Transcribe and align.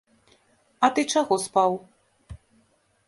А 0.87 0.89
ты 0.95 1.05
чаго 1.15 1.39
спаў? 1.45 1.71